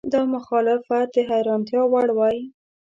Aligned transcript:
دا 0.13 0.21
مخالفت 0.35 1.07
د 1.15 1.17
حیرانتیا 1.29 1.81
وړ 1.91 2.07
وای. 2.17 2.37